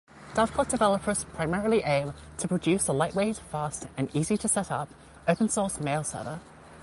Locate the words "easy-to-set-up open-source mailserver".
4.15-6.39